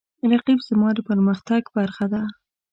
رقیب 0.31 0.59
زما 0.69 0.89
د 0.95 0.99
پرمختګ 1.09 1.61
برخه 1.75 2.05
ده 2.13 2.21